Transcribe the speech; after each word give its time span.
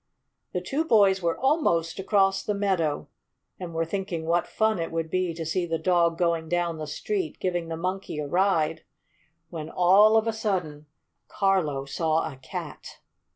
The 0.51 0.61
two 0.63 0.83
boys 0.83 1.21
were 1.21 1.37
almost 1.37 1.99
across 1.99 2.41
the 2.41 2.55
meadow, 2.55 3.07
and 3.59 3.71
were 3.71 3.85
thinking 3.85 4.25
what 4.25 4.47
fun 4.47 4.79
it 4.79 4.91
would 4.91 5.11
be 5.11 5.31
to 5.35 5.45
see 5.45 5.67
the 5.67 5.77
dog 5.77 6.17
going 6.17 6.49
down 6.49 6.79
the 6.79 6.87
street, 6.87 7.37
giving 7.39 7.67
the 7.67 7.77
Monkey 7.77 8.17
a 8.17 8.25
ride, 8.25 8.83
when, 9.51 9.69
all 9.69 10.17
of 10.17 10.25
a 10.25 10.33
sudden, 10.33 10.87
Carlo 11.27 11.85
saw 11.85 12.33
a 12.33 12.37
cat. 12.37 12.97